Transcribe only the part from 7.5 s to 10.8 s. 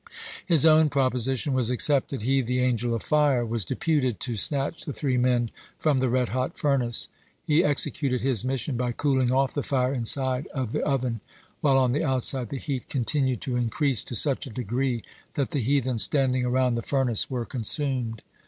executed his mission by cooling off the fire inside of